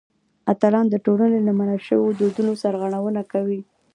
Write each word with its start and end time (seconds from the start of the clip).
اتلان 0.53 0.85
د 0.89 0.95
ټولنې 1.05 1.39
له 1.47 1.51
منل 1.59 1.79
شویو 1.87 2.15
دودونو 2.19 2.51
سرغړونه 2.61 3.21
کوي. 3.31 3.61